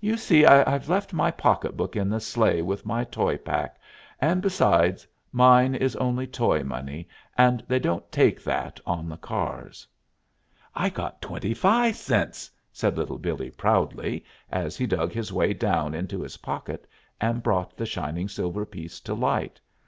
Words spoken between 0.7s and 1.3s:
left my